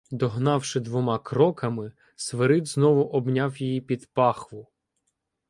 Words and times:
Догнавши 0.09 0.79
двома 0.79 1.19
кроками, 1.19 1.91
Свирид 2.15 2.67
знову 2.67 3.03
обняв 3.11 3.57
її 3.57 3.81
під 3.81 4.09
пахву. 4.13 4.67